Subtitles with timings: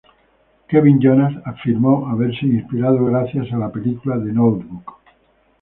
[0.67, 4.93] Kevin Jonas afirmó haberse inspirado gracias a la película The Notebook.